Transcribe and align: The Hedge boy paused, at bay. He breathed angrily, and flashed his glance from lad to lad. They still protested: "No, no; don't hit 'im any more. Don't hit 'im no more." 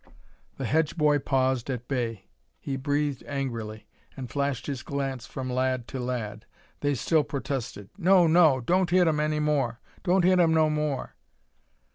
The 0.57 0.65
Hedge 0.65 0.97
boy 0.97 1.19
paused, 1.19 1.69
at 1.69 1.87
bay. 1.87 2.25
He 2.59 2.75
breathed 2.75 3.23
angrily, 3.27 3.85
and 4.17 4.31
flashed 4.31 4.65
his 4.65 4.81
glance 4.81 5.27
from 5.27 5.47
lad 5.47 5.87
to 5.89 5.99
lad. 5.99 6.47
They 6.79 6.95
still 6.95 7.23
protested: 7.23 7.91
"No, 7.99 8.25
no; 8.25 8.61
don't 8.61 8.89
hit 8.89 9.07
'im 9.07 9.19
any 9.19 9.39
more. 9.39 9.79
Don't 10.01 10.23
hit 10.25 10.39
'im 10.39 10.55
no 10.55 10.71
more." 10.71 11.13